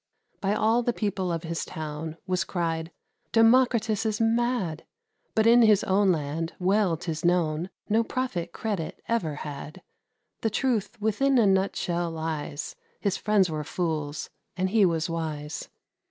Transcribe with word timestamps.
By 0.39 0.55
all 0.55 0.81
the 0.81 0.93
people 0.93 1.31
of 1.31 1.43
his 1.43 1.63
town 1.63 2.17
Was 2.25 2.43
cried, 2.43 2.89
"Democritus 3.31 4.03
is 4.03 4.19
mad!" 4.19 4.83
But 5.35 5.45
in 5.45 5.61
his 5.61 5.83
own 5.83 6.11
land, 6.11 6.53
well 6.57 6.97
'tis 6.97 7.23
known, 7.23 7.69
No 7.87 8.03
prophet 8.03 8.51
credit 8.51 8.99
ever 9.07 9.35
had. 9.35 9.83
The 10.41 10.49
truth 10.49 10.99
within 10.99 11.37
a 11.37 11.45
nutshell 11.45 12.09
lies: 12.09 12.75
His 12.99 13.15
friends 13.15 13.47
were 13.51 13.63
fools, 13.63 14.31
and 14.57 14.71
he 14.71 14.87
was 14.87 15.07
wise. 15.07 15.69